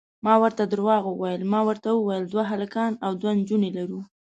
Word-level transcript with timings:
ما 0.25 0.33
ورته 0.43 0.63
درواغ 0.73 1.03
وویل، 1.09 1.41
ما 1.51 1.59
ورته 1.67 1.87
وویل 1.93 2.23
دوه 2.33 2.43
هلکان 2.53 2.91
او 3.05 3.11
دوې 3.21 3.33
نجونې 3.39 3.69
لرو. 3.77 3.99